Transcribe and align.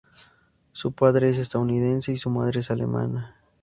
Su 0.71 0.93
padre 0.93 1.29
es 1.29 1.37
estadounidense 1.37 2.11
y 2.11 2.17
su 2.17 2.31
madre 2.31 2.61
es 2.61 2.71
alemana. 2.71 3.35